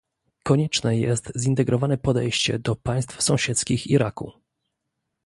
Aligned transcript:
Konieczne 0.43 0.97
jest 0.97 1.31
zintegrowane 1.39 1.97
podejście 1.97 2.59
do 2.59 2.75
państw 2.75 3.21
sąsiedzkich 3.23 3.87
Iraku 3.87 4.31